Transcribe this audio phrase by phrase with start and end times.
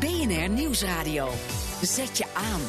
[0.00, 1.28] BNR Nieuwsradio.
[1.82, 2.60] Zet je aan.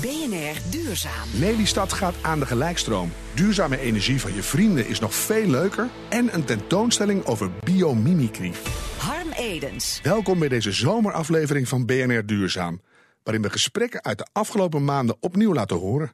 [0.00, 1.28] BNR Duurzaam.
[1.32, 3.12] Lelystad gaat aan de gelijkstroom.
[3.34, 5.88] Duurzame energie van je vrienden is nog veel leuker.
[6.08, 8.52] En een tentoonstelling over biomimicry.
[8.98, 10.00] Harm Edens.
[10.02, 12.80] Welkom bij deze zomeraflevering van BNR Duurzaam.
[13.22, 16.12] Waarin we gesprekken uit de afgelopen maanden opnieuw laten horen.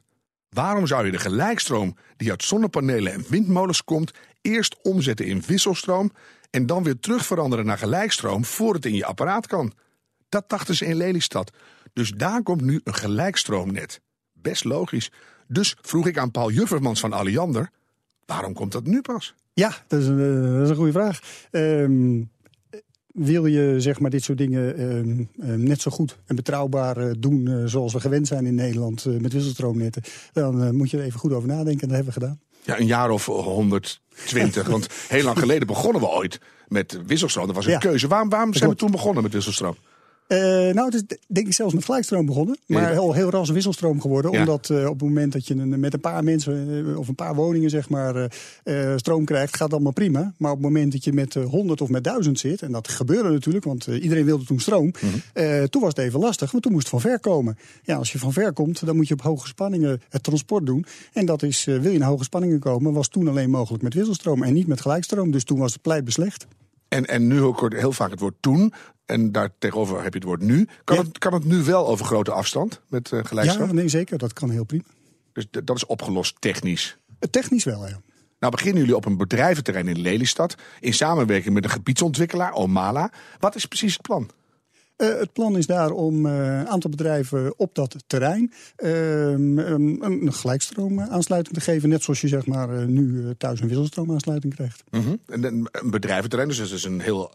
[0.53, 4.11] Waarom zou je de gelijkstroom die uit zonnepanelen en windmolens komt...
[4.41, 6.11] eerst omzetten in wisselstroom
[6.49, 8.45] en dan weer terug veranderen naar gelijkstroom...
[8.45, 9.73] voor het in je apparaat kan?
[10.29, 11.51] Dat dachten ze in Lelystad.
[11.93, 14.01] Dus daar komt nu een gelijkstroomnet.
[14.33, 15.11] Best logisch.
[15.47, 17.69] Dus vroeg ik aan Paul Juffermans van Alliander...
[18.25, 19.35] waarom komt dat nu pas?
[19.53, 21.19] Ja, dat is een, eh, dat is een goede vraag.
[21.51, 22.21] Ehm,
[23.13, 27.11] wil je zeg maar, dit soort dingen ehm, ehm, net zo goed en betrouwbaar eh,
[27.17, 27.47] doen...
[27.47, 30.01] eh, zoals we gewend zijn in Nederland eh, met wisselstroomnetten...
[30.33, 32.39] dan moet je er even goed over nadenken en dat hebben we gedaan.
[32.65, 34.67] Ja, een jaar of 120.
[34.67, 37.45] want heel lang geleden begonnen we ooit met wisselstroom.
[37.45, 37.77] Dat was een Ja.
[37.77, 38.07] keuze.
[38.07, 39.75] Waarom, waarom zijn we toen begonnen met wisselstroom?
[40.33, 42.57] Eh, nou, het is denk ik zelfs met gelijkstroom begonnen.
[42.65, 42.89] Maar Ja.
[42.89, 44.31] heel, heel ras wisselstroom geworden.
[44.31, 44.39] Ja.
[44.39, 47.15] Omdat eh, op het moment dat je een, met een paar mensen eh, of een
[47.15, 48.31] paar woningen zeg maar,
[48.95, 50.33] stroom krijgt, gaat allemaal prima.
[50.37, 53.29] Maar op het moment dat je met 100 of met 1000 zit, en dat gebeurde
[53.29, 54.93] natuurlijk, want iedereen wilde toen stroom.
[55.33, 55.67] Mhm.
[55.67, 57.57] toen was het even lastig, want toen moest het van ver komen.
[57.83, 60.85] Ja, als je van ver komt, dan moet je op hoge spanningen het transport doen.
[61.13, 64.43] En dat is, wil je naar hoge spanningen komen, was toen alleen mogelijk met wisselstroom
[64.43, 65.31] en niet met gelijkstroom.
[65.31, 66.45] Dus toen was het pleit beslecht.
[66.93, 68.73] En, en nu hoor ik heel vaak het woord toen.
[69.05, 70.67] En daar tegenover heb je het woord nu.
[70.83, 71.03] Kan, Ja.
[71.03, 74.17] het, kan het nu wel over grote afstand met eh Ja, nee, zeker.
[74.17, 74.83] Dat kan heel prima.
[75.33, 76.97] Dus dat is opgelost technisch.
[77.19, 78.01] Eh, Technisch wel, ja.
[78.39, 80.55] Nou beginnen jullie op een bedrijventerrein in Lelystad.
[80.79, 83.11] In samenwerking met een gebiedsontwikkelaar, Omala.
[83.39, 84.29] Wat is precies het plan?
[84.95, 90.33] Eh, het plan is daar om eh, een aantal bedrijven op dat terrein ehm, een,
[90.33, 91.89] gelijkstroomaansluiting te geven.
[91.89, 94.83] Net zoals je zeg maar, eh, nu thuis een wisselstroomaansluiting krijgt.
[95.25, 97.31] En een, bedrijventerrein, dus dat is een heel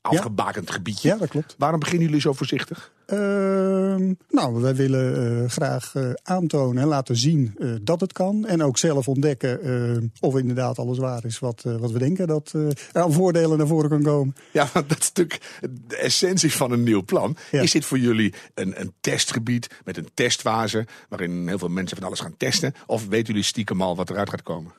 [0.00, 1.08] afgebakend gebiedje.
[1.08, 1.54] Ja, dat klopt.
[1.58, 2.92] Waarom beginnen jullie zo voorzichtig?
[3.10, 8.46] Ehm, nou, wij willen eh, graag eh, aantonen en laten zien eh, dat het kan.
[8.46, 12.26] En ook zelf ontdekken of inderdaad alles waar is wat, wat we denken.
[12.26, 14.36] Dat er aan voordelen naar voren kan komen.
[14.52, 17.36] Ja, want dat is natuurlijk de essentie van een nieuw plan.
[17.50, 17.60] Ja.
[17.60, 20.86] Is dit voor jullie een, een testgebied met een testfase...
[21.08, 22.74] waarin heel veel mensen van alles gaan testen?
[22.86, 24.72] Of weten jullie stiekem al wat eruit gaat komen?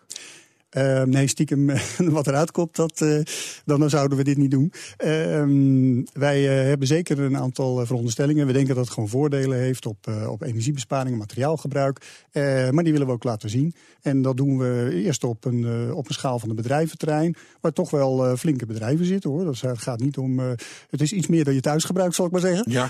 [0.71, 1.69] Eh, nee, stiekem
[2.17, 3.19] wat eruit komt, dat, eh,
[3.65, 4.73] dan, zouden we dit niet doen.
[4.97, 8.47] Ehm, wij eh, hebben zeker een aantal eh, veronderstellingen.
[8.47, 11.99] We denken dat het gewoon voordelen heeft op, op energiebesparing en materiaalgebruik.
[12.71, 13.73] Maar die willen we ook laten zien.
[14.01, 17.35] En dat doen we eerst op een, op een schaal van de bedrijventerrein.
[17.61, 19.45] Waar toch wel flinke bedrijven zitten hoor.
[19.45, 20.39] Dus het gaat niet om.
[20.89, 22.71] het is iets meer dan je thuis gebruikt, zal ik maar zeggen.
[22.71, 22.89] Ja.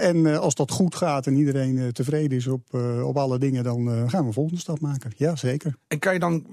[0.00, 2.74] En als dat goed gaat en iedereen tevreden is op,
[3.04, 5.12] op alle dingen, dan gaan we een volgende stap maken.
[5.16, 5.76] Ja, zeker.
[5.88, 6.44] En kan je dan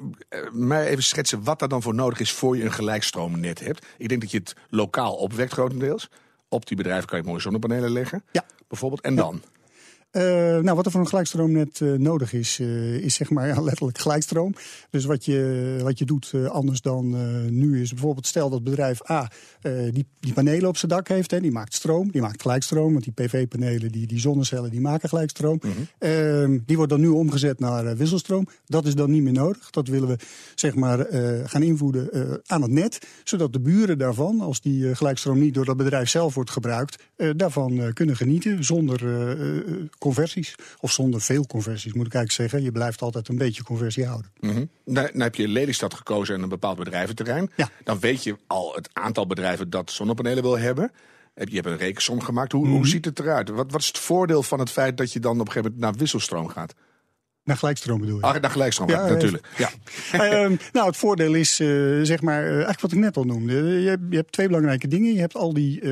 [0.51, 2.31] mij even schetsen wat er dan voor nodig is...
[2.31, 3.85] voor je een gelijkstroomnet hebt?
[3.97, 6.09] Ik denk dat je het lokaal opwekt grotendeels.
[6.49, 8.23] Op die bedrijven kan je mooie zonnepanelen leggen.
[8.31, 8.45] Ja.
[8.67, 9.01] Bijvoorbeeld.
[9.01, 9.41] En dan?
[10.17, 10.23] Eh,
[10.63, 13.97] nou, wat er voor een gelijkstroomnet eh, nodig is, eh, is zeg maar ja, letterlijk
[13.97, 14.53] gelijkstroom.
[14.89, 17.15] Dus wat je, wat je doet anders dan
[17.59, 19.31] nu is bijvoorbeeld stel dat bedrijf A
[19.91, 21.31] die, die panelen op zijn dak heeft.
[21.31, 22.91] Hè, die maakt stroom, die maakt gelijkstroom.
[22.91, 25.61] Want die PV-panelen, die, die zonnecellen, die maken gelijkstroom.
[25.99, 28.47] Ehm, die wordt dan nu omgezet naar wisselstroom.
[28.65, 29.69] Dat is dan niet meer nodig.
[29.69, 30.17] Dat willen we
[30.55, 31.05] zeg maar
[31.45, 33.07] gaan invoeden eh, aan het net.
[33.23, 37.03] Zodat de buren daarvan, als die gelijkstroom niet door dat bedrijf zelf wordt gebruikt,
[37.35, 39.05] daarvan kunnen genieten zonder
[40.13, 40.55] conversies.
[40.79, 42.63] Of zonder veel conversies, moet ik eigenlijk zeggen.
[42.67, 44.31] Je blijft altijd een beetje conversie houden.
[44.41, 47.49] Nou, nou heb je Lelystad gekozen en een bepaald bedrijventerrein.
[47.55, 47.69] Ja.
[47.83, 50.91] Dan weet je al het aantal bedrijven dat zonnepanelen wil hebben.
[51.33, 52.51] Heb- Je hebt een rekensom gemaakt.
[52.51, 52.75] Hoe, Mhm.
[52.75, 53.49] hoe ziet het eruit?
[53.49, 55.91] Wat, wat is het voordeel van het feit dat je dan op een gegeven moment
[55.91, 56.73] naar wisselstroom gaat?
[57.47, 58.23] Naar gelijkstroom bedoel je?
[58.23, 59.47] Ah, naar gelijkstroom, Ja, natuurlijk.
[59.57, 59.69] Ja.
[60.11, 61.67] Ehm, nou, het voordeel is, eh,
[62.01, 63.53] zeg maar, eh, eigenlijk wat ik net al noemde.
[63.53, 65.13] Je, hebt- je hebt twee belangrijke dingen.
[65.13, 65.91] Je hebt al die, eh,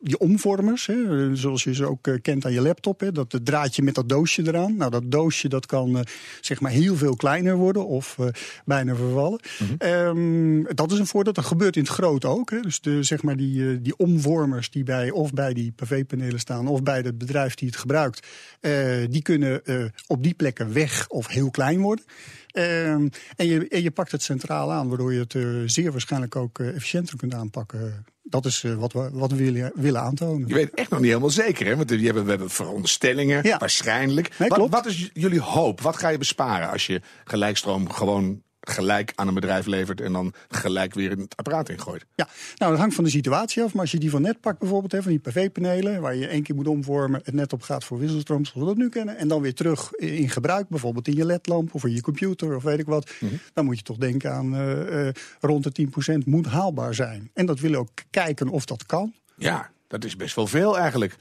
[0.00, 3.00] die omvormers, hè, eh, zoals je ze ook eh, kent aan je laptop.
[3.00, 4.76] Hè, dat draadje met dat doosje eraan.
[4.76, 6.02] Nou, dat doosje dat kan eh,
[6.40, 8.26] zeg maar heel veel kleiner worden of eh,
[8.64, 9.40] bijna vervallen.
[9.78, 11.32] Ehm, dat is een voordeel.
[11.32, 12.50] Dat gebeurt in het groot ook.
[12.50, 12.60] Hè.
[12.60, 16.66] Dus de, zeg maar die, eh, die omvormers die bij, of bij die PV-panelen staan
[16.68, 18.26] of bij het bedrijf die het gebruikt,
[18.60, 18.72] eh,
[19.10, 22.04] die kunnen eh, op die plekken weg of heel klein worden.
[22.46, 26.36] Ehm, en, je, en je pakt het centraal aan, waardoor je het eh, zeer waarschijnlijk
[26.36, 28.04] ook eh, efficiënter kunt aanpakken.
[28.22, 30.48] Dat is eh, wat we, wat we willen, willen aantonen.
[30.48, 31.76] Je weet echt nog niet helemaal zeker, hè?
[31.76, 33.58] Want we hebben, we hebben veronderstellingen, Ja.
[33.58, 34.38] waarschijnlijk.
[34.38, 34.72] Nee, wat, klopt.
[34.74, 35.80] wat is jullie hoop?
[35.80, 40.32] Wat ga je besparen als je gelijkstroom gewoon gelijk aan een bedrijf levert en dan
[40.48, 42.04] gelijk weer in het apparaat ingooit.
[42.14, 43.72] Ja, nou dat hangt van de situatie af.
[43.72, 46.42] Maar als je die van net pakt bijvoorbeeld, hè, van die PV-panelen, waar je één
[46.42, 49.28] keer moet omvormen, het net op gaat voor wisselstroom, zoals we dat nu kennen, en
[49.28, 52.78] dan weer terug in gebruik, bijvoorbeeld in je ledlamp of in je computer of weet
[52.78, 53.10] ik wat,
[53.52, 57.30] dan moet je toch denken aan eh, eh, rond de 10% moet haalbaar zijn.
[57.34, 59.14] En dat willen ook kijken of dat kan.
[59.36, 61.16] Ja, dat is best wel veel eigenlijk.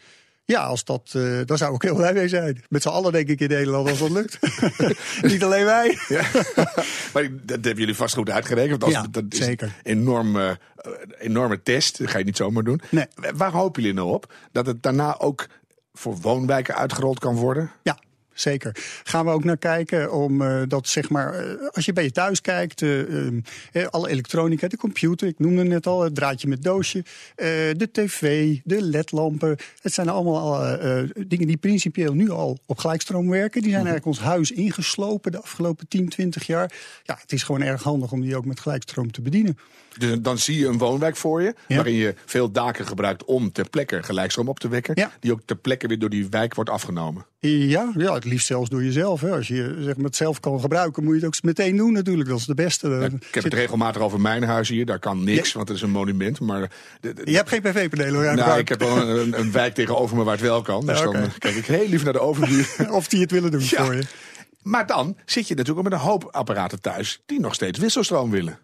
[0.45, 2.63] Ja, als dat, eh daar zou ik heel blij mee zijn.
[2.69, 4.39] Met z'n allen denk ik in Nederland als dat lukt.
[5.31, 5.97] Niet alleen wij.
[6.07, 6.23] Ja.
[7.13, 8.81] maar dat hebben jullie vast goed uitgerekend.
[8.81, 9.75] Want als, Ja, dat is zeker.
[9.83, 11.97] Een enorme, eh, enorme test.
[11.97, 12.81] Dat ga je niet zomaar doen.
[12.89, 13.05] Nee.
[13.35, 14.33] Waar hopen jullie nou op?
[14.51, 15.47] Dat het daarna ook
[15.93, 17.71] voor woonwijken uitgerold kan worden?
[17.83, 17.99] Ja,
[18.35, 18.75] zeker.
[19.03, 22.11] Gaan we ook naar kijken om eh, dat zeg maar, eh, als je bij je
[22.11, 27.03] thuis kijkt, eh, alle elektronica, de computer, ik noemde net al, het draadje met doosje,
[27.35, 29.57] de tv, de ledlampen.
[29.81, 30.77] Het zijn allemaal
[31.27, 33.61] dingen die principieel nu al op gelijkstroom werken.
[33.61, 33.91] Die zijn Mhm.
[33.91, 36.71] eigenlijk ons huis ingeslopen de afgelopen 10, 20 jaar.
[37.03, 39.57] Ja, het is gewoon erg handig om die ook met gelijkstroom te bedienen.
[39.97, 41.75] Dus dan zie je een woonwijk voor je, Ja.
[41.75, 44.93] waarin je veel daken gebruikt om ter plekke gelijkstroom op te wekken.
[44.97, 45.11] Ja.
[45.19, 47.25] Die ook ter plekke weer door die wijk wordt afgenomen.
[47.39, 49.21] Ja, ja, het liefst zelfs door jezelf.
[49.21, 49.31] Hè.
[49.31, 52.29] Als je zeg maar, het zelf kan gebruiken, moet je het ook meteen doen natuurlijk.
[52.29, 52.89] Dat is de beste.
[52.89, 54.85] Ja, ik heb het regelmatig over mijn huis hier.
[54.85, 56.39] Daar kan niks, want het is een monument.
[56.39, 56.71] Maar
[57.01, 58.59] de- de- Je hebt geen PV-panelen nou, gebruikt.
[58.59, 60.85] ik heb wel een, een wijk tegenover me waar het wel kan.
[60.85, 62.67] Dus dan kijk ik heel lief naar de overbuur.
[62.91, 64.03] Of die het willen doen voor je.
[64.61, 68.31] Maar dan zit je natuurlijk ook met een hoop apparaten thuis die nog steeds wisselstroom
[68.31, 68.59] willen.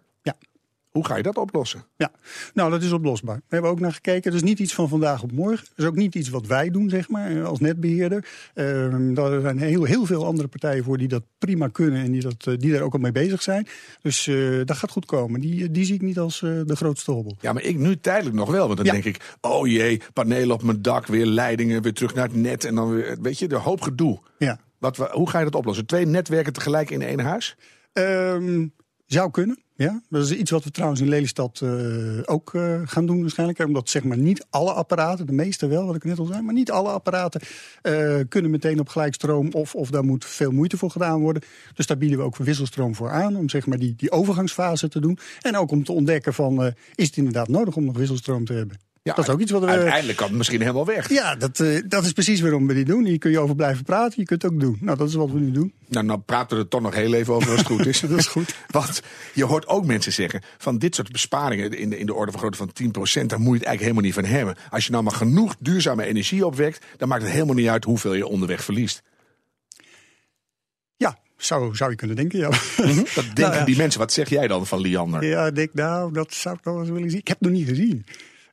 [0.91, 1.85] Hoe ga je dat oplossen?
[1.97, 2.11] Ja,
[2.53, 3.35] nou dat is oplosbaar.
[3.35, 4.31] We hebben ook naar gekeken.
[4.31, 5.65] Dat is niet iets van vandaag op morgen.
[5.69, 8.25] Dat is ook niet iets wat wij doen, zeg maar, eh, als netbeheerder.
[8.53, 12.21] Ehm daar zijn heel, heel veel andere partijen voor die dat prima kunnen en die,
[12.21, 13.67] dat, eh, die daar ook al mee bezig zijn.
[14.01, 15.41] Dus eh, dat gaat goed komen.
[15.41, 17.37] Die, die zie ik niet als de grootste hobbel.
[17.41, 18.65] Ja, maar ik nu tijdelijk nog wel.
[18.65, 18.91] Want dan Ja.
[18.91, 22.65] denk ik, oh jee, panelen op mijn dak, weer leidingen, weer terug naar het net.
[22.65, 24.19] En dan weer, weet je, de hoop gedoe.
[24.37, 24.59] Ja.
[24.77, 25.85] Wat, we- hoe ga je dat oplossen?
[25.85, 27.55] Twee netwerken tegelijk in één huis?
[27.93, 28.67] Ehm,
[29.13, 30.01] zou kunnen, ja.
[30.09, 31.69] Dat is iets wat we trouwens in Lelystad eh,
[32.25, 33.59] ook eh, gaan doen waarschijnlijk.
[33.59, 36.41] Omdat zeg maar niet alle apparaten, de meeste wel, wat ik net al zei...
[36.41, 37.41] maar niet alle apparaten
[37.81, 39.51] eh, kunnen meteen op gelijkstroom...
[39.51, 41.43] Of, of daar moet veel moeite voor gedaan worden.
[41.73, 43.35] Dus daar bieden we ook wisselstroom voor aan...
[43.35, 45.17] om zeg maar die, die overgangsfase te doen.
[45.41, 48.90] En ook om te ontdekken van, is het inderdaad nodig om nog wisselstroom te hebben?
[49.03, 49.67] Ja, dat is ook iets wat we...
[49.67, 51.09] Uiteindelijk kan het misschien helemaal weg.
[51.09, 53.05] Ja, dat, eh, dat is precies waarom we die doen.
[53.05, 54.77] Hier kun je over blijven praten, je kunt het ook doen.
[54.81, 55.73] Nou, dat is wat we nu doen.
[55.87, 57.99] Nou, nou praten we er toch nog heel even over als het goed is.
[58.09, 58.55] Dat is goed.
[58.67, 59.01] Want
[59.33, 62.39] je hoort ook mensen zeggen van dit soort besparingen in de, in de orde van
[62.39, 62.69] grootte van
[63.23, 64.55] 10%, daar moet je het eigenlijk helemaal niet van hebben.
[64.69, 68.13] Als je nou maar genoeg duurzame energie opwekt, dan maakt het helemaal niet uit hoeveel
[68.13, 69.01] je onderweg verliest.
[70.95, 72.49] Ja, zou, zou je kunnen denken, ja.
[72.49, 73.65] Dat denken Nou ja.
[73.65, 73.99] die mensen.
[73.99, 75.25] Wat zeg jij dan van Liander?
[75.25, 77.19] Ja, ik denk, nou, dat zou ik nog wel eens willen zien.
[77.19, 78.05] Ik heb het nog niet gezien.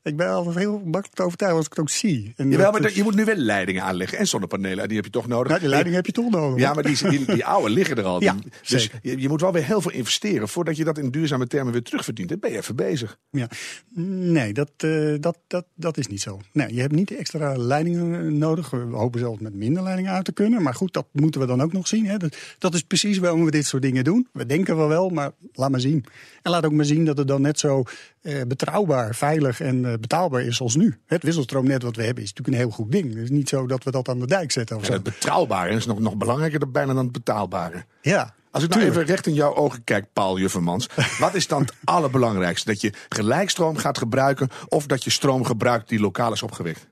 [0.08, 2.32] Ik ben altijd heel makkelijk te overtuigen als ik het ook zie.
[2.36, 4.86] En Jawel, maar je moet nu wel leidingen aanleggen en zonnepanelen.
[4.88, 5.48] Die heb je toch nodig.
[5.48, 6.60] Nou, die leiding heb je toch nodig.
[6.60, 8.22] Ja, maar die, die, die oude liggen er al.
[8.22, 8.36] Ja,
[8.68, 11.72] dus je, je moet wel weer heel veel investeren voordat je dat in duurzame termen
[11.72, 12.28] weer terugverdient.
[12.28, 13.18] Dan ben je even bezig.
[13.30, 13.48] Ja.
[13.94, 16.40] Nee, dat, eh, dat, dat, dat is niet zo.
[16.52, 18.70] Nee, je hebt niet extra leidingen eh, nodig.
[18.70, 20.62] We hopen zelfs met minder leidingen uit te kunnen.
[20.62, 22.06] Maar goed, dat moeten we dan ook nog zien.
[22.06, 22.16] Hè.
[22.16, 24.28] Dat, dat is precies waarom we dit soort dingen doen.
[24.32, 26.04] We denken wel wel, maar laat maar zien.
[26.42, 27.84] En laat ook maar zien dat het dan net zo
[28.28, 30.98] eh, betrouwbaar, veilig en eh, betaalbaar is als nu.
[31.06, 33.14] Het wisselstroomnet wat we hebben is natuurlijk een heel goed ding.
[33.14, 35.86] Het is niet zo dat we dat aan de dijk zetten of het betrouwbare is
[35.86, 37.84] nog, nog belangrijker dan bijna dan het betaalbare.
[38.02, 40.88] Ja, Als ik nou even recht in jouw ogen kijk, Paul Juffermans.
[41.18, 42.70] wat is dan het allerbelangrijkste?
[42.70, 46.88] Dat je gelijkstroom gaat gebruiken of dat je stroom gebruikt die lokaal is opgewekt?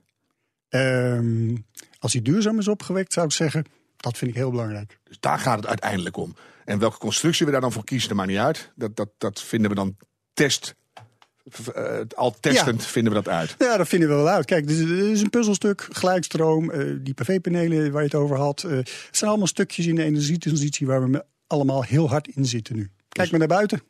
[0.69, 1.55] Ehm,
[1.99, 3.65] als die duurzaam is opgewekt, zou ik zeggen,
[3.97, 4.99] dat vind ik heel belangrijk.
[5.03, 6.35] Dus daar gaat het uiteindelijk om.
[6.65, 8.71] En welke constructie we daar dan voor kiezen, dat maakt niet uit.
[8.75, 9.95] Dat, dat, dat vinden we dan
[10.33, 10.75] test.
[11.73, 13.55] Eh, al testend vinden we dat uit.
[13.57, 14.45] Ja, dat vinden we wel uit.
[14.45, 18.37] Kijk, dit is, dit is een puzzelstuk, gelijkstroom, eh, die PV-panelen waar je het over
[18.37, 18.63] had.
[18.63, 22.75] eh, het zijn allemaal stukjes in de energietransitie waar we allemaal heel hard in zitten
[22.75, 22.89] nu.
[23.09, 23.81] Kijk maar naar buiten.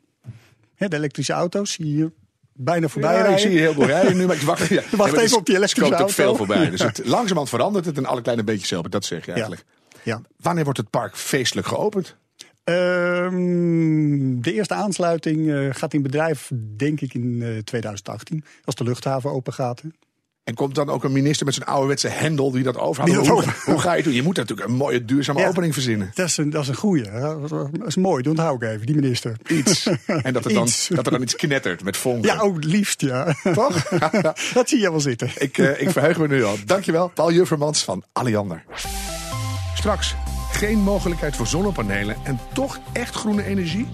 [0.74, 2.12] Hè, de elektrische auto's zie je hier
[2.52, 4.82] bijna voorbij Ja, ik zie je heel veel rijden nu, maar ik wacht, ja.
[4.90, 6.44] Wacht maar even op die elektrische komt ook veel auto.
[6.44, 6.70] voorbij.
[6.70, 8.90] Dus het, langzamerhand verandert het en alle kleine beetjes helpen.
[8.90, 9.64] Dat zeg je eigenlijk.
[10.02, 10.20] Ja.
[10.36, 12.16] Wanneer wordt het park feestelijk geopend?
[12.68, 18.44] Ehm, de eerste aansluiting eh, gaat in bedrijf, denk ik, in eh, 2018.
[18.64, 19.80] Als de luchthaven open gaat.
[19.82, 19.88] hè.
[20.44, 23.62] En komt dan ook een minister met zijn ouderwetse hendel die dat dat Hoe, over-
[23.64, 24.14] hoe ga je het doen?
[24.14, 25.48] Je moet natuurlijk een mooie duurzame Ja.
[25.48, 26.10] opening verzinnen.
[26.14, 27.10] Dat is een, dat is een goeie.
[27.10, 29.36] Dat is mooi, die onthoud ik even, die minister.
[29.46, 29.86] Iets.
[30.06, 30.88] En dat er, dan, Iets.
[30.88, 32.30] dat er dan iets knettert met vonken.
[32.34, 33.34] Ja, ook het liefst, ja.
[33.52, 33.82] Toch?
[34.54, 35.30] dat zie je wel zitten.
[35.38, 36.56] ik, eh, ik verheug me nu al.
[36.66, 38.64] Dankjewel, Paul Juffermans van Alliander.
[39.74, 40.14] Straks
[40.58, 43.88] geen mogelijkheid voor zonnepanelen en toch echt groene energie?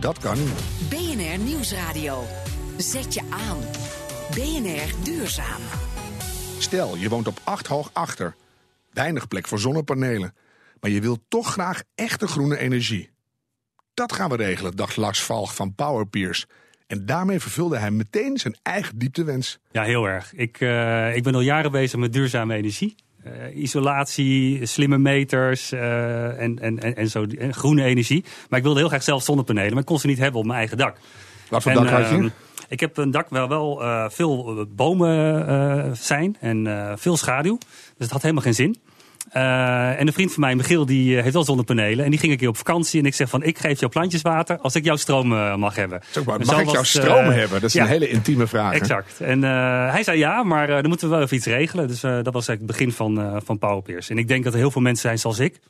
[0.00, 0.88] Dat kan niet.
[0.88, 2.22] BNR Nieuwsradio.
[2.76, 3.58] Zet je aan.
[4.30, 5.60] BNR Duurzaam.
[6.58, 8.34] Stel, je woont op 8 hoog achter.
[8.92, 10.34] Weinig plek voor zonnepanelen.
[10.80, 13.10] Maar je wilt toch graag echte groene energie.
[13.94, 16.46] Dat gaan we regelen, dacht Lars Valg van Powerpeers.
[16.86, 19.58] En daarmee vervulde hij meteen zijn eigen dieptewens.
[19.70, 20.32] Ja, heel erg.
[20.34, 22.94] Ik, uh, ik ben al jaren bezig met duurzame energie.
[23.26, 28.24] Uh, isolatie, slimme meters uh, en, en, en, zo, en groene energie.
[28.48, 30.58] Maar ik wilde heel graag zelf zonnepanelen, maar ik kon ze niet hebben op mijn
[30.58, 30.96] eigen dak.
[31.48, 32.16] Wat voor en, dak had je?
[32.16, 32.30] Uh,
[32.68, 37.58] ik heb een dak waar wel veel bomen zijn en veel schaduw.
[37.58, 38.76] Dus het had helemaal geen zin.
[39.36, 42.04] Uh, en een vriend van mij, Michiel, die uh, heeft wel zonnepanelen.
[42.04, 43.00] En die ging een keer op vakantie.
[43.00, 45.74] En ik zeg van, ik geef jouw plantjes water als ik jouw stroom uh, mag
[45.74, 46.00] hebben.
[46.24, 47.60] Maar, dus mag ik was, jouw stroom hebben?
[47.60, 48.72] Dat is ja, een hele intieme vraag.
[48.72, 49.20] Exact.
[49.20, 51.88] En hij zei ja, maar dan moeten we wel even iets regelen.
[51.88, 54.10] Dus dat was eigenlijk het begin van, van Powerpeers.
[54.10, 55.60] En ik denk dat er heel veel mensen zijn zoals ik.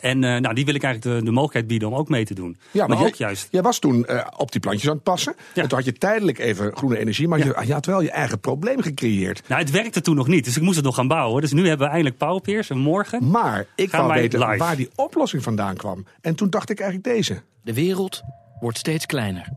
[0.00, 2.34] En uh, nou, die wil ik eigenlijk de, de, mogelijkheid bieden om ook mee te
[2.34, 2.56] doen.
[2.70, 3.48] Ja, maar, maar ook jij, juist.
[3.50, 5.34] Jij was toen uh, op die plantjes aan het passen.
[5.54, 5.62] Ja.
[5.62, 7.28] En toen had je tijdelijk even groene energie.
[7.28, 7.44] Maar ja.
[7.44, 9.42] je, je, had wel je eigen probleem gecreëerd.
[9.48, 10.44] Nou, het werkte toen nog niet.
[10.44, 11.40] Dus ik moest het nog gaan bouwen.
[11.42, 12.70] Dus nu hebben we eindelijk Powerpeers.
[12.70, 14.56] En morgen Maar ik wou weten live.
[14.56, 16.06] waar die oplossing vandaan kwam.
[16.20, 17.42] En toen dacht ik eigenlijk deze.
[17.62, 18.22] De wereld
[18.60, 19.48] wordt steeds kleiner.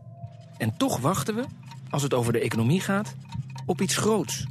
[0.57, 1.43] En toch wachten we,
[1.89, 3.15] als het over de economie gaat,
[3.65, 4.45] op iets groots.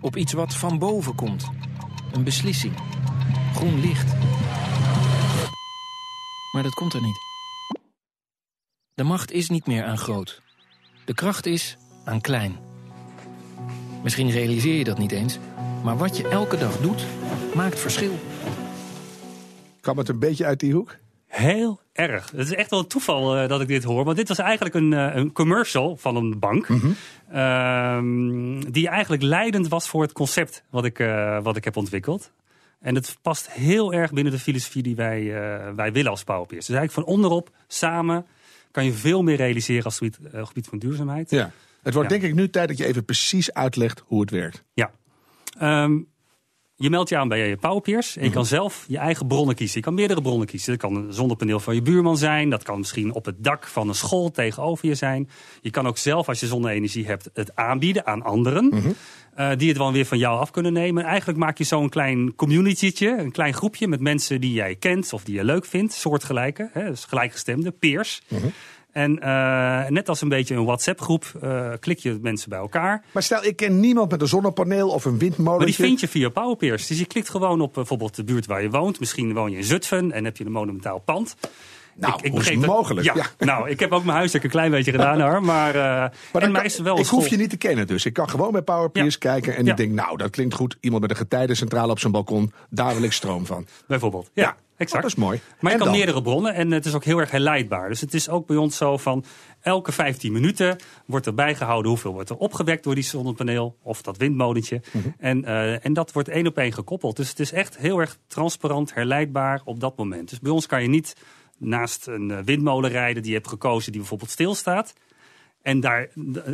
[0.00, 1.50] Op iets wat van boven komt.
[2.12, 2.74] Een beslissing.
[3.54, 4.12] Groen licht.
[6.52, 7.18] Maar dat komt er niet.
[8.94, 10.42] De macht is niet meer aan groot.
[11.04, 12.56] De kracht is aan klein.
[14.02, 15.38] Misschien realiseer je dat niet eens,
[15.84, 17.06] maar wat je elke dag doet,
[17.54, 18.18] maakt verschil.
[19.80, 20.96] Kwam het een beetje uit die hoek?
[21.26, 22.30] Heel erg.
[22.30, 24.04] Het is echt wel een toeval uh, dat ik dit hoor.
[24.04, 26.68] Want dit was eigenlijk een, uh, een commercial van een bank.
[26.68, 26.96] Mm -hmm.
[27.32, 32.32] uh, die eigenlijk leidend was voor het concept wat ik, uh, wat ik heb ontwikkeld.
[32.80, 36.66] En het past heel erg binnen de filosofie die wij, uh, wij willen als Powerpeers.
[36.66, 38.26] Dus eigenlijk van onderop, samen,
[38.70, 41.30] kan je veel meer realiseren als het gebied, uh, gebied van duurzaamheid.
[41.30, 41.50] Ja.
[41.82, 42.18] Het wordt ja.
[42.18, 44.64] denk ik nu tijd dat je even precies uitlegt hoe het werkt.
[44.72, 44.90] Ja.
[45.84, 46.08] Um,
[46.80, 49.76] je meldt je aan bij je Powerpeers en je kan zelf je eigen bronnen kiezen.
[49.76, 50.72] Je kan meerdere bronnen kiezen.
[50.72, 52.50] Dat kan een zonnepaneel van je buurman zijn.
[52.50, 55.28] Dat kan misschien op het dak van een school tegenover je zijn.
[55.60, 58.64] Je kan ook zelf, als je zonne-energie hebt, het aanbieden aan anderen.
[58.64, 58.94] Mm -hmm.
[59.38, 61.02] uh, die het dan weer van jou af kunnen nemen.
[61.02, 65.12] En eigenlijk maak je zo'n klein communitytje, een klein groepje met mensen die jij kent
[65.12, 65.92] of die je leuk vindt.
[65.92, 68.22] Soortgelijke, hè, dus gelijkgestemde, peers.
[68.28, 68.52] Mm -hmm.
[68.92, 73.04] En uh, net als een beetje een WhatsApp-groep uh, klik je mensen bij elkaar.
[73.12, 75.56] Maar stel, ik ken niemand met een zonnepaneel of een windmolen.
[75.56, 76.86] Maar die vind je via Powerpeers.
[76.86, 79.00] Dus je klikt gewoon op bijvoorbeeld de buurt waar je woont.
[79.00, 81.36] Misschien woon je in Zutphen en heb je een monumentaal pand.
[81.98, 83.06] Nou, ik, ik hoe is het mogelijk?
[83.06, 85.42] Ja, ja, Nou, ik heb ook mijn huiswerk een klein beetje gedaan hoor.
[85.42, 85.82] Maar, uh,
[86.32, 87.18] maar en is wel ik school.
[87.18, 88.04] hoef je niet te kennen dus.
[88.04, 89.20] Ik kan gewoon bij Powerpeers ja.
[89.20, 90.76] kijken en ik denk, nou, dat klinkt goed.
[90.80, 93.66] Iemand met een getijdencentrale op zijn balkon, daar wil ik stroom van.
[93.86, 94.56] Bijvoorbeeld, ja.
[94.78, 95.04] Exact.
[95.04, 95.40] Oh, dat is mooi.
[95.60, 97.88] Maar je kan meerdere bronnen en het is ook heel erg herleidbaar.
[97.88, 99.24] Dus het is ook bij ons zo van
[99.60, 104.16] elke 15 minuten wordt er bijgehouden hoeveel wordt er opgewekt door die zonnepaneel of dat
[104.16, 104.82] windmolentje.
[104.92, 105.14] Mm -hmm.
[105.18, 107.16] en, uh, en dat wordt één op één gekoppeld.
[107.16, 110.28] Dus het is echt heel erg transparant, herleidbaar op dat moment.
[110.28, 111.16] Dus bij ons kan je niet
[111.58, 114.94] naast een windmolen rijden die je hebt gekozen die bijvoorbeeld stilstaat.
[115.62, 116.08] En daar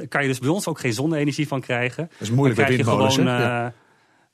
[0.09, 2.09] kan je dus bij ons ook geen zonne-energie van krijgen.
[2.11, 3.75] Dat is moeilijk bij windmolens, gewoon, uh, ja.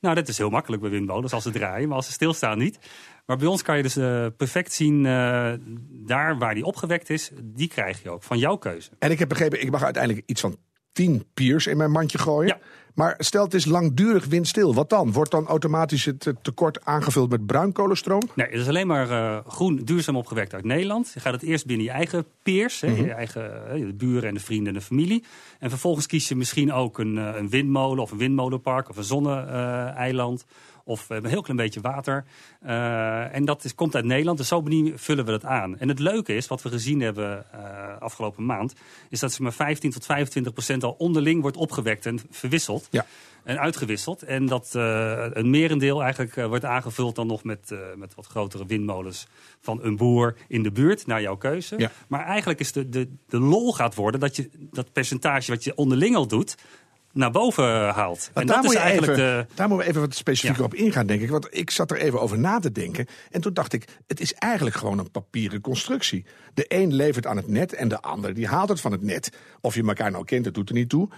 [0.01, 2.79] Nou, dat is heel makkelijk bij windmolens als ze draaien, maar als ze stilstaan niet.
[3.25, 5.53] Maar bij ons kan je dus uh, perfect zien, uh,
[5.89, 8.89] daar waar die opgewekt is, die krijg je ook van jouw keuze.
[8.99, 10.57] En ik heb begrepen, ik mag uiteindelijk iets van
[10.91, 12.47] 10 piers in mijn mandje gooien.
[12.47, 12.59] Ja.
[12.95, 15.11] Maar stel het is langdurig windstil, wat dan?
[15.11, 18.21] Wordt dan automatisch het tekort aangevuld met bruinkolenstroom?
[18.35, 21.11] Nee, het is alleen maar uh, groen duurzaam opgewekt uit Nederland.
[21.13, 22.97] Je gaat het eerst binnen je eigen peers, mm -hmm.
[22.97, 25.23] hè, je eigen de buren en de vrienden en de familie.
[25.59, 30.45] En vervolgens kies je misschien ook een, een windmolen of een windmolenpark of een zonne-eiland.
[30.91, 32.25] Of een heel klein beetje water.
[32.65, 34.37] Uh, en dat is, komt uit Nederland.
[34.37, 34.63] Dus zo
[34.95, 35.77] vullen we dat aan.
[35.79, 38.73] En het leuke is, wat we gezien hebben uh, afgelopen maand...
[39.09, 42.87] is dat ze maar 15 tot 25 procent al onderling wordt opgewekt en verwisseld.
[42.91, 43.05] Ja.
[43.43, 44.23] En uitgewisseld.
[44.23, 49.27] En dat uh, een merendeel eigenlijk wordt aangevuld dan nog met, met wat grotere windmolens
[49.59, 51.77] van een boer in de buurt, naar jouw keuze.
[51.77, 51.91] Ja.
[52.07, 55.75] Maar eigenlijk is de, de, de lol gaat worden dat je dat percentage wat je
[55.75, 56.55] onderling al doet,
[57.13, 58.29] naar boven haalt.
[58.33, 59.53] En daar, dat is eigenlijk even, de...
[59.55, 60.65] daar moeten we even wat specifieker ja.
[60.65, 61.29] op ingaan, denk ik.
[61.29, 63.05] Want ik zat er even over na te denken.
[63.29, 66.25] En toen dacht ik, het is eigenlijk gewoon een papieren constructie.
[66.53, 69.31] De een levert aan het net en de ander die haalt het van het net.
[69.61, 71.09] Of je elkaar nou kent, dat doet er niet toe.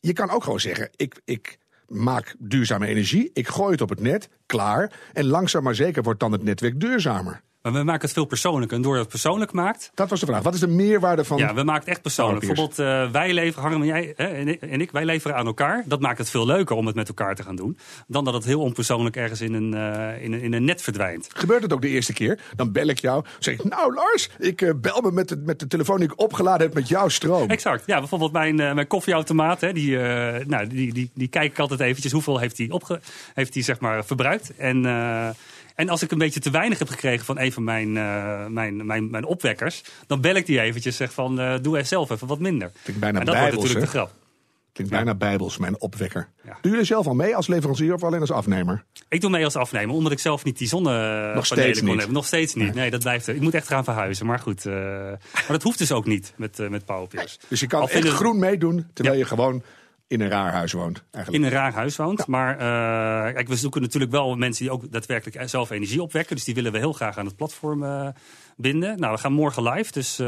[0.00, 4.00] Je kan ook gewoon zeggen, ik, ik maak duurzame energie, ik gooi het op het
[4.00, 4.92] net, klaar.
[5.12, 7.42] En langzaam maar zeker wordt dan het netwerk duurzamer.
[7.62, 8.76] Maar we maken het veel persoonlijker.
[8.76, 9.90] En door het persoonlijk maakt...
[9.94, 10.42] Dat was de vraag.
[10.42, 11.38] Wat is de meerwaarde van...
[11.38, 12.46] Ja, we maken het echt persoonlijk.
[12.46, 14.26] Bijvoorbeeld, uh, wij leveren, Harm en jij hè,
[14.58, 15.84] en ik, wij leveren aan elkaar.
[15.86, 17.78] Dat maakt het veel leuker om het met elkaar te gaan doen.
[18.06, 21.28] Dan dat het heel onpersoonlijk ergens in een, uh, in een, in een net verdwijnt.
[21.34, 22.40] Gebeurt het ook de eerste keer?
[22.56, 23.24] Dan bel ik jou.
[23.38, 26.20] zeg ik, nou Lars, ik uh, bel me met de, met de telefoon die ik
[26.20, 27.50] opgeladen heb met jouw stroom.
[27.50, 27.82] Exact.
[27.86, 29.60] Ja, bijvoorbeeld mijn, mijn koffieautomaat.
[29.60, 29.96] Hè, die,
[30.46, 32.12] nou, die, die, die kijk ik altijd eventjes.
[32.12, 32.80] Hoeveel heeft hij,
[33.34, 34.56] heeft hij zeg maar verbruikt?
[34.56, 34.86] En...
[35.80, 38.86] En als ik een beetje te weinig heb gekregen van een van mijn, uh, mijn,
[38.86, 42.26] mijn, mijn opwekkers, dan bel ik die eventjes zeg van uh, doe er zelf even
[42.26, 42.70] wat minder.
[42.84, 44.12] Bijna en dat bijbels, wordt natuurlijk de grap.
[44.72, 46.28] Klinkt bijna bijbels, mijn opwekker.
[46.44, 46.58] Ja.
[46.60, 48.84] Doen jullie zelf al mee als leverancier of alleen als afnemer?
[49.08, 51.96] Ik doe mee als afnemer, omdat ik zelf niet die zonnepanelen Nog steeds kon niet.
[51.96, 52.14] hebben.
[52.14, 52.74] Nog steeds niet.
[52.74, 53.34] Nee, dat blijft er.
[53.34, 54.26] Ik moet echt gaan verhuizen.
[54.26, 54.74] Maar goed, uh,
[55.32, 57.38] maar dat hoeft dus ook niet met, uh, met Powerpeers.
[57.48, 59.22] Dus je kan echt vinden- groen meedoen, terwijl Ja.
[59.22, 59.62] je gewoon
[60.10, 61.04] in een raar huis woont.
[61.10, 61.44] Eigenlijk.
[61.44, 62.26] in een raar huis woont.
[62.26, 66.36] Maar eh, kijk, we zoeken natuurlijk wel mensen die ook daadwerkelijk zelf energie opwekken.
[66.36, 68.08] Dus die willen we heel graag aan het platform eh,
[68.56, 68.98] binden.
[68.98, 70.26] Nou, we gaan morgen live, dus eh,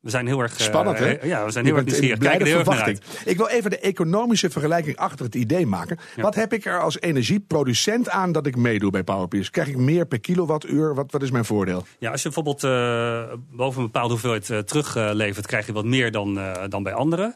[0.00, 0.60] we zijn heel erg...
[0.60, 1.16] Spannend, hè?
[1.22, 2.18] Ja, we zijn heel erg nieuwsgierig.
[2.18, 3.00] Kijken heel verwachting.
[3.24, 5.98] Ik wil even de economische vergelijking achter het idee maken.
[6.16, 6.22] Ja.
[6.22, 9.50] Wat heb ik er als energieproducent aan dat ik meedoe bij Powerpeers?
[9.50, 10.94] Krijg ik meer per kilowattuur?
[10.94, 11.84] Wat, wat is mijn voordeel?
[11.98, 12.60] Ja, als je bijvoorbeeld
[13.56, 17.34] boven een bepaalde hoeveelheid teruglevert, krijg je wat meer dan, dan bij anderen.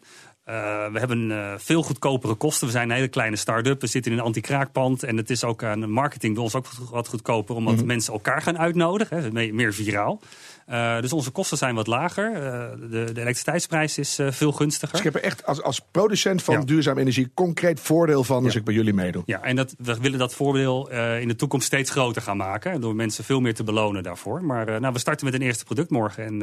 [0.48, 0.54] Eh,
[0.92, 2.66] we hebben eh, veel goedkopere kosten.
[2.66, 3.80] We zijn een hele kleine start-up.
[3.80, 5.02] We zitten in een anti-kraakpand.
[5.02, 7.54] En het is ook aan de marketing bij ons ook wat goedkoper.
[7.56, 7.86] Omdat Mhm.
[7.86, 9.22] mensen elkaar gaan uitnodigen.
[9.22, 10.20] Hè, meer viraal.
[10.68, 12.32] Eh, dus onze kosten zijn wat lager.
[12.32, 12.40] Eh,
[12.80, 14.88] de, de elektriciteitsprijs is eh, veel gunstiger.
[14.90, 16.64] Dus ik heb er echt als, als producent van Ja.
[16.64, 18.58] duurzame energie concreet voordeel van als Ja.
[18.58, 19.22] ik bij jullie meedoe.
[19.26, 22.80] Ja, en dat, we willen dat voordeel in de toekomst steeds groter gaan maken.
[22.80, 24.44] Door mensen veel meer te belonen daarvoor.
[24.44, 26.24] Maar nou, we starten met een eerste product morgen.
[26.24, 26.38] En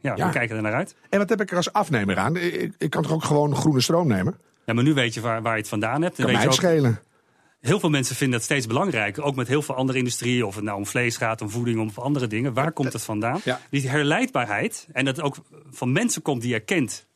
[0.00, 0.26] ja, Ja.
[0.26, 0.94] we kijken er naar uit.
[1.08, 2.36] En wat heb ik er als afnemer aan?
[2.36, 4.36] Ik, ik kan toch ook gewoon groene stroom nemen?
[4.66, 6.16] Ja, maar nu weet je waar, waar je het vandaan hebt.
[6.16, 7.00] Dan Kan weet mij je ook, schelen.
[7.66, 9.22] Heel veel mensen vinden dat steeds belangrijker.
[9.22, 10.44] Ook met heel veel andere industrieën.
[10.44, 12.52] Of het nou om vlees gaat, om voeding, om andere dingen.
[12.52, 13.40] Waar komt het vandaan?
[13.44, 13.60] Ja.
[13.70, 14.86] Die herleidbaarheid.
[14.92, 15.36] En dat het ook
[15.70, 17.06] van mensen komt die je kent.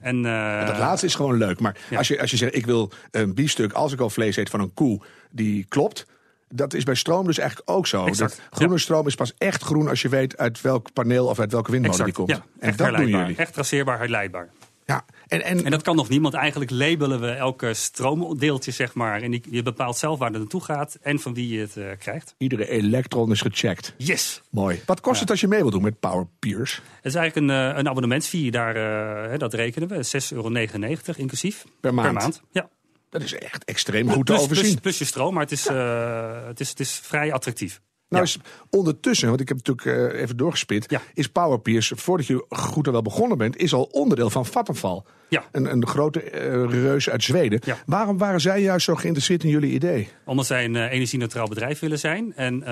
[0.00, 1.60] En, eh, Dat laatste is gewoon leuk.
[1.60, 1.98] Maar Ja.
[1.98, 4.60] als, je, als je zegt, ik wil een biefstuk, als ik al vlees eet van
[4.60, 5.00] een koe,
[5.30, 6.06] die klopt.
[6.48, 8.04] Dat is bij stroom dus eigenlijk ook zo.
[8.06, 8.78] Exact, Dat groene ja.
[8.80, 11.98] stroom is pas echt groen als je weet uit welk paneel of uit welke windmolen
[12.06, 12.44] exact, die komt.
[12.60, 13.36] ja, en dat doen jullie.
[13.36, 14.48] Echt traceerbaar, herleidbaar.
[14.90, 15.04] Ja.
[15.26, 16.34] En, en, En dat kan nog niemand.
[16.34, 19.22] Eigenlijk labelen we elke stroomdeeltje, zeg maar.
[19.22, 21.84] En die, je bepaalt zelf waar het naartoe gaat en van wie je het eh,
[21.98, 22.34] krijgt.
[22.38, 23.94] iedere elektron is gecheckt.
[23.96, 24.40] Yes!
[24.50, 24.82] Mooi.
[24.86, 26.74] Wat kost het als je mee wilt doen met Power Peers?
[26.96, 30.02] Het is eigenlijk een, eh, een abonnementsfee, daar, eh, hè, dat rekenen we.
[30.02, 31.64] 6,99 euro inclusief.
[31.80, 32.12] Per maand.
[32.12, 32.68] Per maand, ja.
[33.10, 34.64] Dat is echt extreem goed te Plus, overzien.
[34.64, 37.80] plus, plus je stroom, maar het is, eh, het is, het is vrij attractief.
[38.10, 38.28] Nou Ja.
[38.28, 38.38] is
[38.70, 41.00] ondertussen, want ik heb natuurlijk eh, even doorgespit, Ja.
[41.14, 45.02] is Powerpeers, voordat je goed en wel begonnen bent, is al onderdeel van Vattenfall.
[45.28, 45.44] Ja.
[45.52, 47.60] Een, een grote eh, reus uit Zweden.
[47.64, 47.76] Ja.
[47.86, 50.08] Waarom waren zij juist zo geïnteresseerd in jullie idee?
[50.24, 52.32] Omdat zij een eh, energie-neutraal bedrijf willen zijn.
[52.36, 52.62] En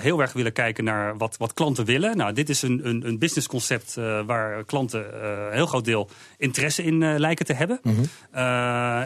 [0.00, 2.16] heel erg willen kijken naar wat, wat klanten willen.
[2.16, 3.94] Nou, dit is een, een, een businessconcept
[4.26, 7.80] waar klanten een heel groot deel interesse in lijken te hebben.
[7.82, 8.02] Mhm.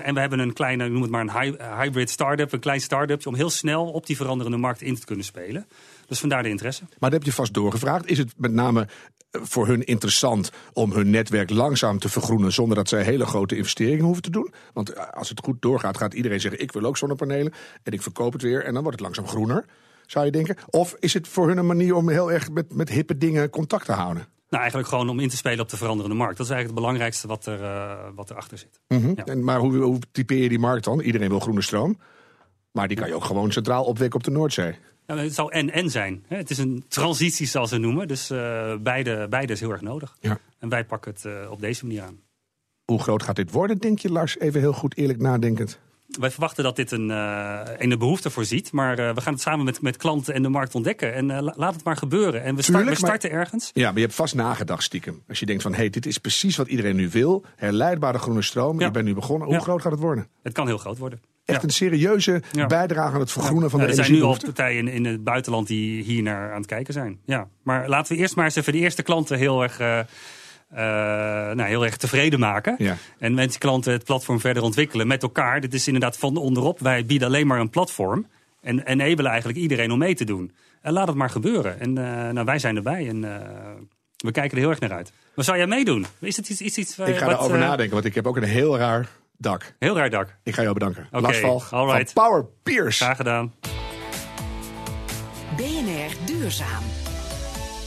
[0.05, 3.27] En we hebben een kleine, noem het maar een hy- hybrid start-up, een klein start-up,
[3.27, 5.67] om heel snel op die veranderende markt in te kunnen spelen.
[6.07, 6.83] Dus vandaar de interesse.
[6.83, 8.07] Maar dat heb je vast doorgevraagd.
[8.07, 8.87] Is het met name
[9.31, 13.57] eh, voor hun interessant om hun netwerk langzaam te vergroenen zonder dat zij hele grote
[13.57, 14.53] investeringen hoeven te doen?
[14.73, 18.03] Want eh, als het goed doorgaat, gaat iedereen zeggen: ik wil ook zonnepanelen en ik
[18.03, 19.65] verkoop het weer en dan wordt het langzaam groener.
[20.07, 20.57] Zou je denken?
[20.71, 23.85] Of is het voor hun een manier om heel erg met, met hippe dingen contact
[23.85, 24.27] te houden?
[24.51, 26.37] Nou, eigenlijk gewoon om in te spelen op de veranderende markt.
[26.37, 28.81] Dat is eigenlijk het belangrijkste wat, er, eh, wat erachter zit.
[28.89, 29.13] Mhm.
[29.17, 29.25] Ja.
[29.25, 31.01] En, maar hoe, hoe typeer je die markt dan?
[31.01, 31.99] Iedereen wil groene stroom.
[32.73, 34.75] Maar die kan je ook gewoon centraal opwekken op de Noordzee.
[35.19, 36.25] Het zou en-en zijn.
[36.29, 38.09] Het is een transitie, zoals ze noemen.
[38.09, 40.17] Dus eh, beide, beide is heel erg nodig.
[40.21, 40.39] Ja.
[40.59, 42.19] En wij pakken het eh, op deze manier aan.
[42.85, 44.39] Hoe groot gaat dit worden, denk je, Lars?
[44.39, 45.79] Even heel goed eerlijk nadenkend.
[46.19, 48.73] Wij verwachten dat dit een, eh een behoefte voorziet.
[48.73, 51.15] Maar we gaan het samen met, met klanten en de markt ontdekken.
[51.15, 52.43] En la- laat het maar gebeuren.
[52.43, 53.71] En we, start- Tuurlijk, we starten ergens.
[53.75, 55.23] Ja, maar je hebt vast nagedacht stiekem.
[55.29, 57.45] Als je denkt van, hé, hey, dit is precies wat iedereen nu wil.
[57.57, 58.79] Herleidbare groene stroom.
[58.81, 58.87] Ja.
[58.87, 59.47] Je bent nu begonnen.
[59.47, 59.63] Hoe Ja.
[59.63, 60.29] groot gaat het worden?
[60.43, 61.21] Het kan heel groot worden.
[61.51, 65.05] Echt een serieuze bijdrage aan het vergroenen van de er zijn nu al partijen in,
[65.05, 67.19] het buitenland die hier naar aan het kijken zijn.
[67.25, 67.49] Ja.
[67.63, 70.07] Maar laten we eerst maar eens even de eerste klanten heel erg, eh, eh,
[71.57, 72.75] nou, heel erg tevreden maken.
[72.79, 72.97] Ja.
[73.19, 75.61] En met die klanten het platform verder ontwikkelen met elkaar.
[75.61, 76.81] Dit is inderdaad van onderop.
[76.81, 78.27] Wij bieden alleen maar een platform.
[78.61, 80.53] En enabelen eigenlijk iedereen om mee te doen.
[80.83, 81.81] En laat het maar gebeuren.
[81.81, 83.09] En eh, nou, wij zijn erbij.
[83.09, 83.21] En
[84.17, 85.13] we kijken er heel erg naar uit.
[85.35, 86.07] Maar zou jij meedoen?
[86.19, 88.43] Is het iets, iets, iets Ik ga wat, erover nadenken, want ik heb ook een
[88.43, 89.09] heel raar
[89.41, 89.75] dak.
[89.79, 90.39] Heel raar dak.
[90.43, 91.07] Ik ga jou bedanken.
[91.11, 92.13] Oké, Lars alright.
[92.13, 92.97] van Power Peers.
[92.97, 93.55] Graag gedaan.
[95.57, 96.83] BNR Duurzaam.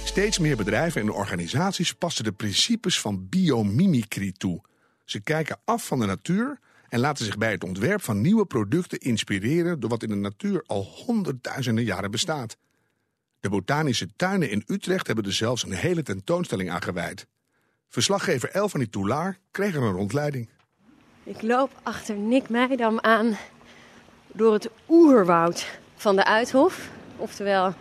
[0.03, 4.61] Steeds meer bedrijven en organisaties passen de principes van biomimicry toe.
[5.05, 8.99] Ze kijken af van de natuur en laten zich bij het ontwerp van nieuwe producten
[8.99, 12.57] inspireren door wat in de natuur al honderdduizenden jaren bestaat.
[13.39, 17.27] De botanische tuinen in Utrecht hebben er zelfs een hele tentoonstelling aan gewijd.
[17.89, 20.49] Verslaggever Elfanie Toulaar kreeg er een rondleiding.
[21.25, 23.37] Ik loop achter Nick Meidam aan
[24.27, 26.89] door het oerwoud van de Uithof.
[27.17, 27.73] Oftewel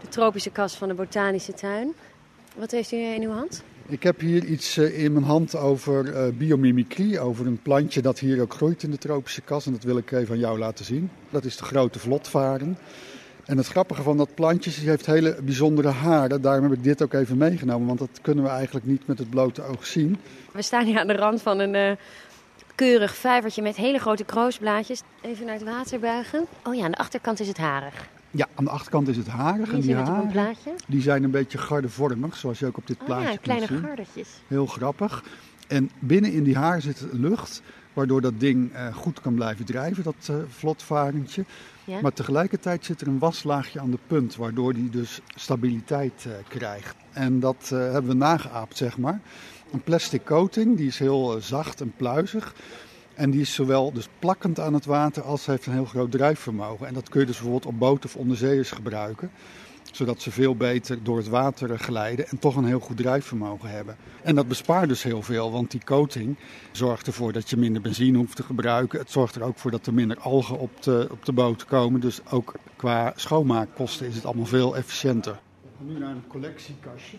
[0.00, 1.94] de tropische kas van de botanische tuin.
[2.56, 3.62] Wat heeft u in uw hand?
[3.86, 8.18] Ik heb hier iets eh, in mijn hand over eh, biomimicry, over een plantje dat
[8.18, 9.66] hier ook groeit in de tropische kas.
[9.66, 11.10] En dat wil ik even aan jou laten zien.
[11.30, 12.78] Dat is de grote vlotvaren.
[13.44, 16.42] En het grappige van dat plantje is, die heeft hele bijzondere haren.
[16.42, 19.30] Daarom heb ik dit ook even meegenomen, want dat kunnen we eigenlijk niet met het
[19.30, 20.16] blote oog zien.
[20.52, 21.96] We staan hier aan de rand van een uh,
[22.76, 25.02] keurig vijvertje met hele grote kroosblaadjes.
[25.20, 26.46] Even naar het water buigen.
[26.64, 28.08] Oh ja, aan de achterkant is het harig.
[28.30, 29.72] Ja, aan de achterkant is het harig.
[29.72, 30.46] en die haren,
[30.86, 33.80] die zijn een beetje gardevormig, zoals je ook op dit plaatje oh, ja, kleine zien.
[33.80, 34.28] gardertjes.
[34.46, 35.22] Heel grappig.
[35.68, 37.62] En binnen in die haar zit lucht,
[37.92, 41.44] waardoor dat ding uh, goed kan blijven drijven, dat uh, vlotvarentje.
[41.84, 42.00] Ja?
[42.00, 46.96] Maar tegelijkertijd zit er een waslaagje aan de punt, waardoor die dus stabiliteit uh, krijgt.
[47.12, 49.20] En dat hebben we nageaapt, zeg maar.
[49.76, 52.54] Een plastic coating, die is heel zacht en pluizig.
[53.14, 56.86] En die is zowel dus plakkend aan het water als heeft een heel groot drijfvermogen.
[56.86, 59.30] En dat kun je dus bijvoorbeeld op boten of onderzeeërs gebruiken.
[59.92, 63.96] Zodat ze veel beter door het water glijden en toch een heel goed drijfvermogen hebben.
[64.22, 66.36] En dat bespaart dus heel veel, want die coating
[66.72, 68.98] zorgt ervoor dat je minder benzine hoeft te gebruiken.
[68.98, 72.00] Het zorgt er ook voor dat er minder algen op de, op de boot komen.
[72.00, 75.38] Dus ook qua schoonmaakkosten is het allemaal veel efficiënter.
[75.62, 77.16] We gaan nu naar een collectiekastje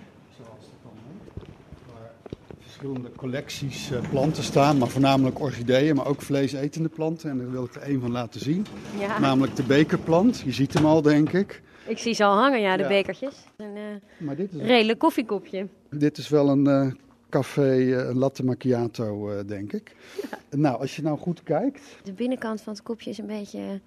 [2.78, 7.30] verschillende collecties uh, planten staan, maar voornamelijk orchideeën, maar ook vleesetende planten.
[7.30, 8.66] En daar wil ik er één van laten zien.
[9.00, 9.20] Ja.
[9.20, 10.40] Namelijk de bekerplant.
[10.40, 11.62] Je ziet hem al, denk ik.
[11.88, 13.36] Ik zie ze al hangen, ja, de bekertjes.
[13.58, 13.82] Een uh,
[14.18, 15.68] maar dit is redelijk koffiekopje.
[15.90, 16.92] Dit is wel een uh,
[17.30, 19.96] café, een latte macchiato, denk ik.
[20.22, 20.58] Ja.
[20.58, 21.82] Nou, als je nou goed kijkt...
[22.04, 23.80] De binnenkant van het kopje is een beetje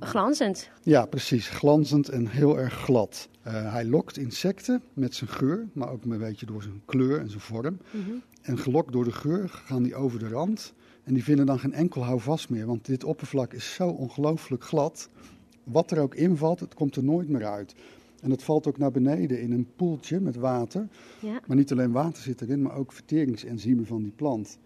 [0.00, 0.70] Glanzend.
[0.82, 1.48] Ja, precies.
[1.48, 3.28] Glanzend en heel erg glad.
[3.46, 7.28] Uh, hij lokt insecten met zijn geur, maar ook een beetje door zijn kleur en
[7.28, 7.78] zijn vorm.
[7.90, 8.10] Mhm.
[8.42, 10.74] En gelokt door de geur gaan die over de rand.
[11.04, 15.08] En die vinden dan geen enkel houvast meer, want dit oppervlak is zo ongelooflijk glad.
[15.64, 17.74] Wat er ook invalt, het komt er nooit meer uit.
[18.20, 20.88] En het valt ook naar beneden in een poeltje met water.
[21.20, 21.40] Ja.
[21.46, 24.58] Maar niet alleen water zit erin, maar ook verteringsenzymen van die plant.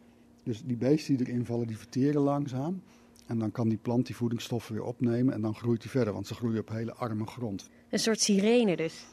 [0.42, 2.82] Dus die beesten die erin vallen, die verteren langzaam.
[3.30, 6.26] En dan kan die plant die voedingsstoffen weer opnemen en dan groeit hij verder, want
[6.26, 7.70] ze groeien op hele arme grond.
[7.90, 9.06] Een soort sirene dus.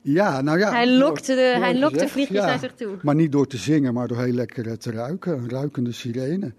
[0.00, 0.70] Ja, nou ja.
[0.70, 2.96] Hij lokte de, hij lokte vliegjes naar zich toe.
[3.02, 5.38] Maar niet door te zingen, maar door heel lekker te ruiken.
[5.38, 6.52] Een ruikende sirene.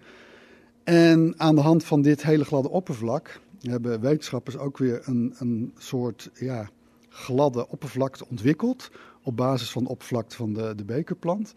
[0.84, 5.74] En aan de hand van dit hele gladde oppervlak hebben wetenschappers ook weer een, een
[5.78, 6.70] soort ja,
[7.10, 8.92] gladde oppervlakte ontwikkeld.
[9.24, 11.54] Op basis van de oppervlakte van de, de bekerplant.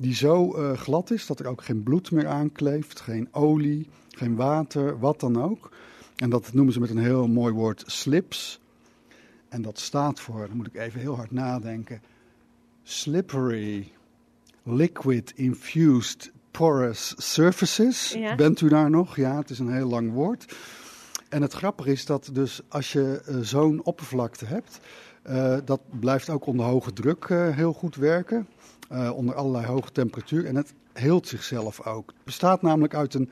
[0.00, 4.36] Die zo uh, glad is dat er ook geen bloed meer aankleeft, geen olie, geen
[4.36, 5.70] water, wat dan ook.
[6.16, 8.60] En dat noemen ze met een heel mooi woord slips.
[9.48, 12.02] En dat staat voor, dan moet ik even heel hard nadenken,
[12.82, 13.92] slippery,
[14.62, 18.16] liquid infused porous surfaces.
[18.36, 19.16] Bent u daar nog?
[19.16, 20.56] Ja, het is een heel lang woord.
[21.28, 24.80] En het grappige is dat dus als je uh, zo'n oppervlakte hebt,
[25.26, 28.46] uh, dat blijft ook onder hoge druk heel goed werken.
[29.14, 30.46] Onder allerlei hoge temperatuur.
[30.46, 32.06] En het heelt zichzelf ook.
[32.06, 33.30] Het bestaat namelijk uit een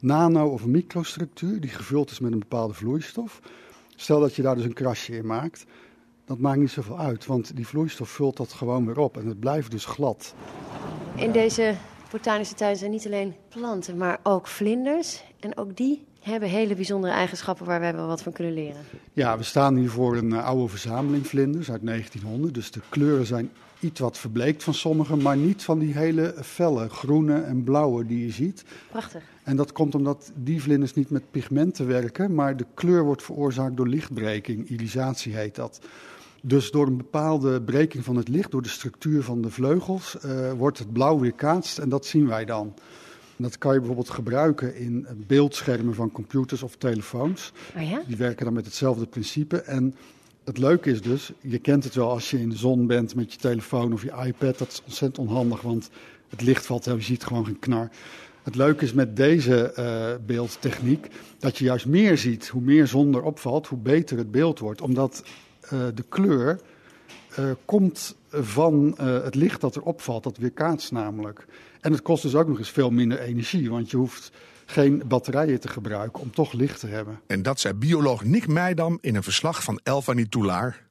[0.00, 3.40] nano- of een microstructuur die gevuld is met een bepaalde vloeistof.
[3.96, 5.64] Stel dat je daar dus een krasje in maakt,
[6.24, 9.40] dat maakt niet zoveel uit, want die vloeistof vult dat gewoon weer op en het
[9.40, 10.34] blijft dus glad.
[11.16, 11.74] In deze
[12.10, 15.24] botanische tuin zijn niet alleen planten, maar ook vlinders.
[15.40, 18.80] En ook die hebben hele bijzondere eigenschappen waar wij wel wat van kunnen leren.
[19.12, 22.54] Ja, we staan hier voor een uh, oude verzameling vlinders uit 1900.
[22.54, 26.88] Dus de kleuren zijn iets wat verbleekt van sommige, maar niet van die hele felle
[26.88, 28.64] groene en blauwe die je ziet.
[28.90, 29.22] Prachtig.
[29.42, 33.76] En dat komt omdat die vlinders niet met pigmenten werken, maar de kleur wordt veroorzaakt
[33.76, 34.68] door lichtbreking.
[34.68, 35.80] Irisatie heet dat.
[36.42, 40.52] Dus door een bepaalde breking van het licht, door de structuur van de vleugels, uh,
[40.52, 42.74] wordt het blauw weerkaatst en dat zien wij dan.
[43.42, 47.52] Dat kan je bijvoorbeeld gebruiken in beeldschermen van computers of telefoons.
[47.76, 48.02] Oh ja?
[48.06, 49.56] Die werken dan met hetzelfde principe.
[49.56, 49.94] En
[50.44, 53.32] het leuke is dus, je kent het wel als je in de zon bent met
[53.32, 54.58] je telefoon of je iPad.
[54.58, 55.90] Dat is ontzettend onhandig, want
[56.28, 57.90] het licht valt, je ziet gewoon geen knar.
[58.42, 61.06] Het leuke is met deze uh, beeldtechniek
[61.38, 62.48] dat je juist meer ziet.
[62.48, 64.80] Hoe meer zon er opvalt, hoe beter het beeld wordt.
[64.80, 65.24] Omdat
[65.64, 66.60] uh, de kleur
[67.38, 71.46] uh, komt van het licht dat er opvalt, dat weerkaatst namelijk.
[71.80, 74.32] En het kost dus ook nog eens veel minder energie, want je hoeft
[74.66, 77.20] geen batterijen te gebruiken om toch licht te hebben.
[77.26, 80.86] En dat zei bioloog Nick Meidam in een verslag van Elva Nitoulaar.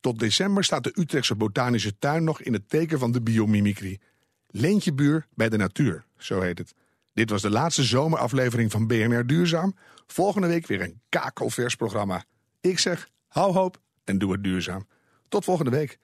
[0.00, 4.00] Tot december staat de Utrechtse botanische tuin nog in het teken van de biomimicry.
[4.46, 6.74] Leentjebuur bij de natuur, zo heet het.
[7.14, 9.74] Dit was de laatste zomeraflevering van BNR Duurzaam.
[10.06, 12.24] Volgende week weer een kakelvers programma.
[12.60, 14.86] Ik zeg, hou hoop en doe het duurzaam.
[15.32, 15.98] Tot volgende week.